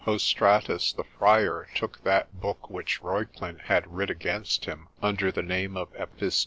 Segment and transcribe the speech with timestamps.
[0.03, 5.77] Hostratus the friar took that book which Reuclin had writ against him, under the name
[5.77, 6.39] of Epist.